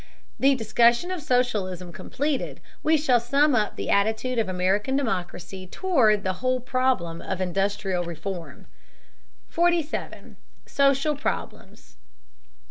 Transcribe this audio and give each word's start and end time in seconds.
The 0.39 0.55
discussion 0.55 1.11
of 1.11 1.21
socialism 1.21 1.91
completed, 1.93 2.59
we 2.81 2.97
shall 2.97 3.19
sum 3.19 3.53
up 3.53 3.75
the 3.75 3.91
attitude 3.91 4.39
of 4.39 4.49
American 4.49 4.95
democracy 4.95 5.67
toward 5.67 6.23
the 6.23 6.33
whole 6.41 6.59
problem 6.59 7.21
of 7.21 7.39
industrial 7.39 8.03
reform. 8.03 8.65
47. 9.49 10.37
SOCIAL 10.65 11.17
PROBLEMS. 11.17 11.97